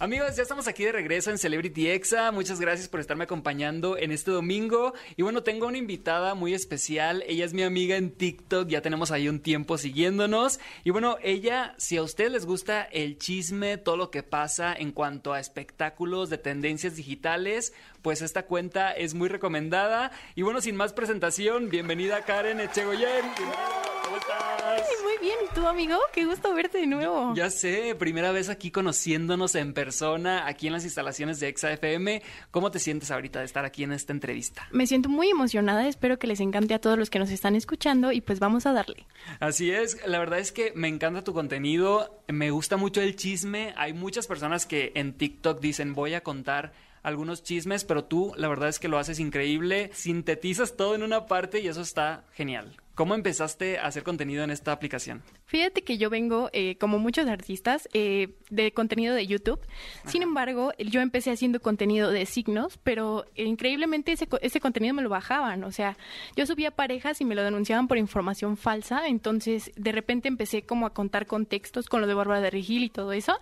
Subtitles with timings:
[0.00, 2.30] Amigos, ya estamos aquí de regreso en Celebrity Exa.
[2.30, 4.94] Muchas gracias por estarme acompañando en este domingo.
[5.16, 7.24] Y bueno, tengo una invitada muy especial.
[7.26, 8.68] Ella es mi amiga en TikTok.
[8.68, 10.60] Ya tenemos ahí un tiempo siguiéndonos.
[10.84, 14.92] Y bueno, ella, si a ustedes les gusta el chisme, todo lo que pasa en
[14.92, 20.12] cuanto a espectáculos de tendencias digitales, pues esta cuenta es muy recomendada.
[20.36, 23.24] Y bueno, sin más presentación, bienvenida Karen Echegoyen.
[24.04, 24.57] ¿Cómo estás?
[25.20, 25.96] Bien, ¿y tú, amigo?
[26.12, 27.34] Qué gusto verte de nuevo.
[27.34, 32.22] Ya sé, primera vez aquí conociéndonos en persona, aquí en las instalaciones de Exa FM.
[32.50, 34.68] ¿Cómo te sientes ahorita de estar aquí en esta entrevista?
[34.70, 38.12] Me siento muy emocionada, espero que les encante a todos los que nos están escuchando
[38.12, 39.06] y pues vamos a darle.
[39.40, 43.74] Así es, la verdad es que me encanta tu contenido, me gusta mucho el chisme.
[43.76, 48.48] Hay muchas personas que en TikTok dicen voy a contar algunos chismes, pero tú la
[48.48, 52.76] verdad es que lo haces increíble, sintetizas todo en una parte y eso está genial.
[52.98, 55.22] ¿Cómo empezaste a hacer contenido en esta aplicación?
[55.48, 59.58] Fíjate que yo vengo, eh, como muchos artistas, eh, de contenido de YouTube.
[60.04, 65.00] Sin embargo, yo empecé haciendo contenido de signos, pero eh, increíblemente ese, ese contenido me
[65.00, 65.64] lo bajaban.
[65.64, 65.96] O sea,
[66.36, 69.06] yo subía parejas y me lo denunciaban por información falsa.
[69.06, 72.90] Entonces, de repente empecé como a contar contextos con lo de Bárbara de Regil y
[72.90, 73.32] todo eso.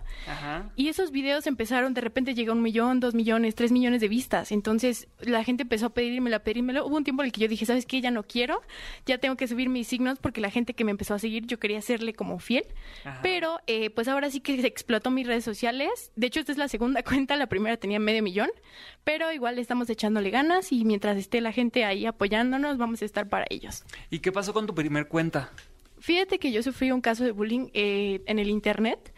[0.76, 4.52] Y esos videos empezaron, de repente llegó un millón, dos millones, tres millones de vistas.
[4.52, 6.86] Entonces, la gente empezó a pedírmelo, a pedírmelo.
[6.86, 8.00] Hubo un tiempo en el que yo dije, ¿sabes qué?
[8.00, 8.62] Ya no quiero,
[9.06, 11.58] ya tengo que subir mis signos porque la gente que me empezó a seguir yo
[11.58, 12.64] quería serle como fiel.
[13.22, 16.12] Pero eh, pues ahora sí que se explotó mis redes sociales.
[16.16, 18.50] De hecho, esta es la segunda cuenta, la primera tenía medio millón,
[19.04, 23.28] pero igual estamos echándole ganas y mientras esté la gente ahí apoyándonos, vamos a estar
[23.28, 23.84] para ellos.
[24.10, 25.50] ¿Y qué pasó con tu primer cuenta?
[25.98, 29.14] Fíjate que yo sufrí un caso de bullying eh, en el internet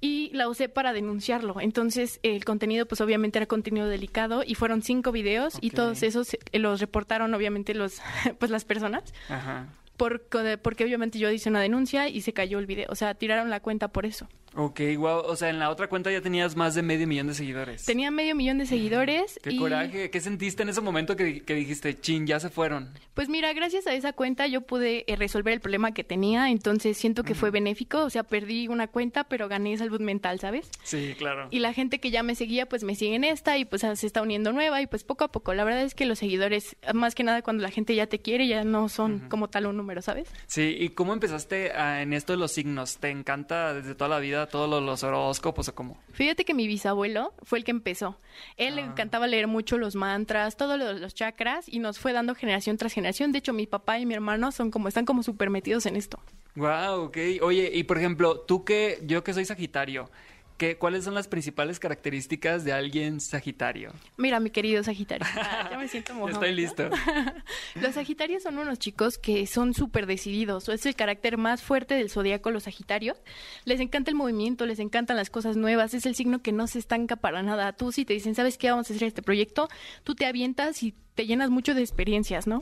[0.00, 1.60] y la usé para denunciarlo.
[1.60, 6.34] Entonces el contenido pues obviamente era contenido delicado y fueron cinco videos y todos esos
[6.34, 8.00] eh, los reportaron obviamente los
[8.38, 9.04] pues las personas.
[9.28, 9.68] Ajá.
[9.98, 12.86] Porque obviamente yo hice una denuncia y se cayó el video.
[12.88, 14.28] O sea, tiraron la cuenta por eso.
[14.54, 15.20] Ok, wow.
[15.20, 17.84] O sea, en la otra cuenta ya tenías más de medio millón de seguidores.
[17.84, 19.38] Tenía medio millón de seguidores.
[19.42, 20.10] Qué coraje.
[20.10, 22.92] ¿Qué sentiste en ese momento que, dijiste, chin, ya se fueron?
[23.14, 26.50] Pues mira, gracias a esa cuenta yo pude eh, resolver el problema que tenía.
[26.50, 28.02] Entonces siento que fue benéfico.
[28.02, 30.70] O sea, perdí una cuenta, pero gané salud mental, ¿sabes?
[30.82, 31.48] Sí, claro.
[31.50, 34.06] Y la gente que ya me seguía, pues me sigue en esta y pues se
[34.06, 34.80] está uniendo nueva.
[34.80, 35.54] Y pues poco a poco.
[35.54, 38.46] La verdad es que los seguidores, más que nada cuando la gente ya te quiere,
[38.46, 40.28] ya no son como tal un número, ¿sabes?
[40.46, 40.76] Sí.
[40.78, 42.98] ¿Y cómo empezaste ah, en esto de los signos?
[42.98, 44.37] ¿Te encanta desde toda la vida?
[44.46, 45.98] Todos los horóscopos o cómo?
[46.12, 48.18] Fíjate que mi bisabuelo fue el que empezó.
[48.56, 48.86] Él le ah.
[48.86, 53.32] encantaba leer mucho los mantras, todos los, chakras y nos fue dando generación tras generación.
[53.32, 56.18] De hecho, mi papá y mi hermano son como están como súper metidos en esto.
[56.54, 57.16] Wow, ok.
[57.42, 60.10] Oye, y por ejemplo, tú que yo que soy Sagitario,
[60.78, 63.92] ¿Cuáles son las principales características de alguien Sagitario?
[64.16, 65.26] Mira, mi querido Sagitario.
[65.40, 66.34] Ah, ya me siento mojado.
[66.34, 66.90] Estoy listo.
[67.80, 70.68] los Sagitarios son unos chicos que son súper decididos.
[70.68, 73.16] Es el carácter más fuerte del zodiaco, los Sagitarios.
[73.64, 75.94] Les encanta el movimiento, les encantan las cosas nuevas.
[75.94, 77.72] Es el signo que no se estanca para nada.
[77.72, 78.70] Tú, si te dicen, ¿sabes qué?
[78.70, 79.68] Vamos a hacer este proyecto,
[80.04, 82.60] tú te avientas y te llenas mucho de experiencias, ¿no?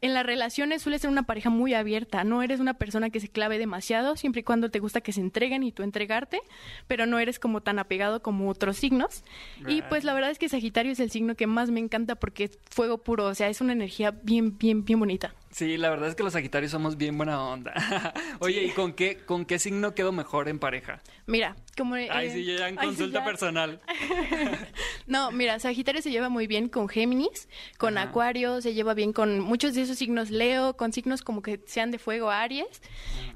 [0.00, 3.28] En las relaciones suele ser una pareja muy abierta, no eres una persona que se
[3.28, 6.40] clave demasiado, siempre y cuando te gusta que se entreguen y tú entregarte,
[6.88, 9.22] pero no eres como tan apegado como otros signos.
[9.68, 12.42] Y pues la verdad es que Sagitario es el signo que más me encanta porque
[12.42, 15.32] es fuego puro, o sea, es una energía bien, bien, bien bonita.
[15.52, 17.72] Sí, la verdad es que los Sagitarios somos bien buena onda.
[18.40, 21.02] Oye, ¿y con qué, con qué signo quedo mejor en pareja?
[21.26, 21.94] Mira, como...
[21.94, 23.80] Ay, sí, ya en consulta personal.
[25.06, 29.40] no, mira, Sagitario se lleva muy bien con Géminis, con Acuario, se lleva bien con
[29.40, 32.82] muchos de esos signos Leo, con signos como que sean de fuego Aries,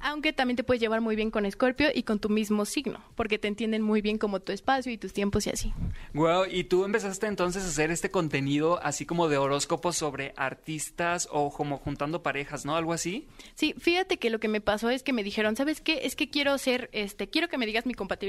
[0.01, 3.39] aunque también te puedes llevar muy bien con Escorpio y con tu mismo signo, porque
[3.39, 5.73] te entienden muy bien como tu espacio y tus tiempos y así.
[6.13, 11.29] Wow, ¿y tú empezaste entonces a hacer este contenido así como de horóscopos sobre artistas
[11.31, 12.77] o como juntando parejas, ¿no?
[12.77, 13.27] Algo así.
[13.55, 16.01] Sí, fíjate que lo que me pasó es que me dijeron, ¿sabes qué?
[16.05, 18.26] Es que quiero ser, este, quiero que me digas mi compatibilidad.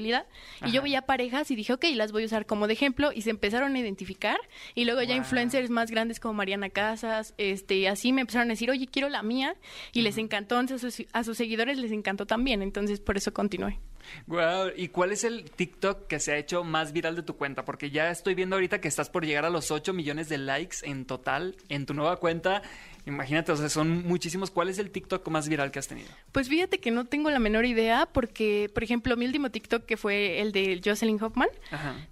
[0.66, 3.22] Y yo veía parejas y dije, ok, las voy a usar como de ejemplo y
[3.22, 4.40] se empezaron a identificar.
[4.76, 8.70] Y luego ya influencers más grandes como Mariana Casas, este, así me empezaron a decir,
[8.72, 9.56] oye, quiero la mía.
[9.94, 12.62] Y les encantó, entonces a sus seguidores les encantó también.
[12.62, 13.80] Entonces por eso continué.
[14.28, 17.66] Wow, ¿y cuál es el TikTok que se ha hecho más viral de tu cuenta?
[17.66, 20.78] Porque ya estoy viendo ahorita que estás por llegar a los 8 millones de likes
[20.84, 22.62] en total en tu nueva cuenta.
[23.08, 24.52] Imagínate, o sea, son muchísimos.
[24.52, 26.10] ¿Cuál es el TikTok más viral que has tenido?
[26.34, 29.96] Pues fíjate que no tengo la menor idea porque, por ejemplo, mi último TikTok, que
[29.96, 31.48] fue el de Jocelyn Hoffman,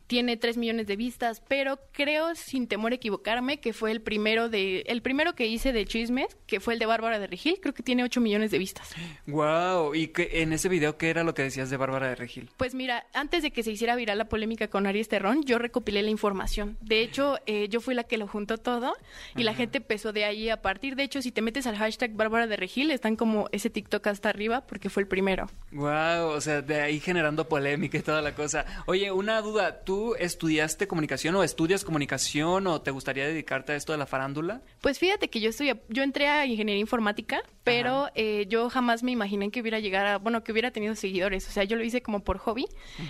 [0.07, 4.47] tiene 3 millones de vistas, pero creo, sin temor a equivocarme, que fue el primero
[4.47, 7.73] de el primero que hice de chismes, que fue el de Bárbara de Regil, creo
[7.73, 8.93] que tiene 8 millones de vistas.
[9.27, 12.49] Wow, ¿y que en ese video qué era lo que decías de Bárbara de Regil?
[12.57, 16.01] Pues mira, antes de que se hiciera viral la polémica con Aries Terrón, yo recopilé
[16.03, 16.77] la información.
[16.81, 18.95] De hecho, eh, yo fui la que lo juntó todo
[19.35, 22.13] y la gente empezó de ahí a partir de hecho, si te metes al hashtag
[22.13, 25.47] Bárbara de Regil, están como ese TikTok hasta arriba porque fue el primero.
[25.71, 28.65] Wow, o sea, de ahí generando polémica y toda la cosa.
[28.85, 33.91] Oye, una duda, ¿tú estudiaste comunicación o estudias comunicación o te gustaría dedicarte a esto
[33.91, 34.61] de la farándula?
[34.81, 39.11] Pues fíjate que yo estoy, yo entré a ingeniería informática, pero eh, yo jamás me
[39.11, 41.47] imaginé que hubiera llegado bueno, que hubiera tenido seguidores.
[41.47, 42.65] O sea, yo lo hice como por hobby.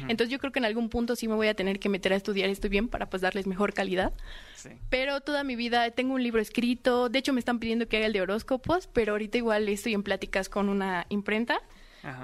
[0.07, 2.15] Entonces yo creo que en algún punto sí me voy a tener que meter a
[2.15, 4.13] estudiar esto bien para pues darles mejor calidad.
[4.55, 4.69] Sí.
[4.89, 7.09] Pero toda mi vida tengo un libro escrito.
[7.09, 10.03] De hecho, me están pidiendo que haga el de horóscopos, pero ahorita igual estoy en
[10.03, 11.61] pláticas con una imprenta.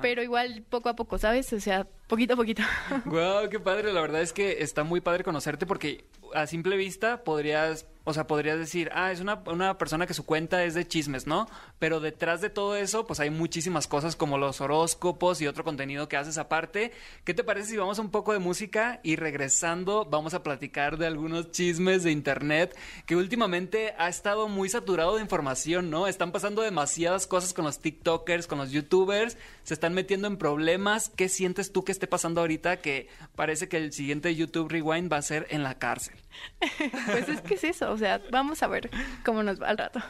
[0.02, 1.52] Pero igual poco a poco, ¿sabes?
[1.54, 2.62] O sea, poquito a poquito.
[3.06, 3.92] Wow, qué padre.
[3.92, 8.26] La verdad es que está muy padre conocerte porque a simple vista podrías o sea,
[8.26, 11.48] podrías decir, ah, es una, una, persona que su cuenta es de chismes, ¿no?
[11.78, 16.10] Pero detrás de todo eso, pues hay muchísimas cosas como los horóscopos y otro contenido
[16.10, 16.94] que haces aparte.
[17.24, 20.98] ¿Qué te parece si vamos a un poco de música y regresando vamos a platicar
[20.98, 22.76] de algunos chismes de internet
[23.06, 26.08] que últimamente ha estado muy saturado de información, ¿no?
[26.08, 31.10] Están pasando demasiadas cosas con los TikTokers, con los YouTubers, se están metiendo en problemas.
[31.16, 35.18] ¿Qué sientes tú que esté pasando ahorita que parece que el siguiente YouTube Rewind va
[35.18, 36.21] a ser en la cárcel?
[37.08, 38.90] pues es que es eso, o sea, vamos a ver
[39.26, 40.02] cómo nos va al rato.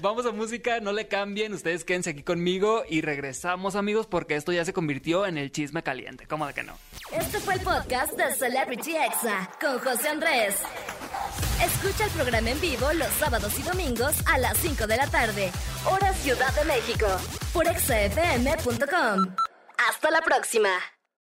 [0.00, 4.52] vamos a música, no le cambien, ustedes quédense aquí conmigo y regresamos amigos porque esto
[4.52, 6.76] ya se convirtió en el chisme caliente, ¿cómo de que no?
[7.12, 10.56] Este fue el podcast de Celebrity Exa con José Andrés.
[11.62, 15.50] Escucha el programa en vivo los sábados y domingos a las 5 de la tarde,
[15.84, 17.06] hora Ciudad de México,
[17.52, 19.34] por exafm.com.
[19.88, 20.70] Hasta la próxima.